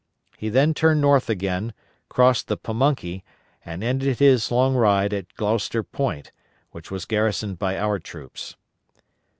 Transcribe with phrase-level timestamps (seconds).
[0.35, 1.75] He then turned north again,
[2.09, 3.23] crossed the Pamunkey,
[3.63, 6.31] and ended his long ride at Gloucester Point,
[6.71, 8.55] which was garrisoned by our troops.